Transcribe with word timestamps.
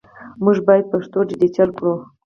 موږ 0.43 0.57
باید 0.67 0.85
پښتو 0.91 1.19
ډیجیټل 1.29 1.69
کړو 1.77 1.95